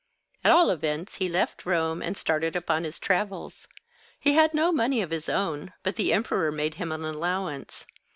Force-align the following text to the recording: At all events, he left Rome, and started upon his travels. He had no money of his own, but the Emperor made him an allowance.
At 0.43 0.51
all 0.51 0.71
events, 0.71 1.17
he 1.17 1.29
left 1.29 1.63
Rome, 1.63 2.01
and 2.01 2.17
started 2.17 2.55
upon 2.55 2.85
his 2.85 2.97
travels. 2.97 3.67
He 4.19 4.33
had 4.33 4.51
no 4.51 4.71
money 4.71 5.03
of 5.03 5.11
his 5.11 5.29
own, 5.29 5.73
but 5.83 5.95
the 5.95 6.11
Emperor 6.11 6.51
made 6.51 6.73
him 6.81 6.91
an 6.91 7.05
allowance. 7.05 7.85